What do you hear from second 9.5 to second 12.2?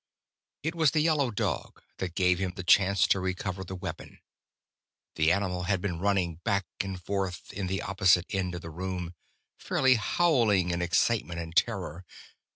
fairly howling in excitement and terror.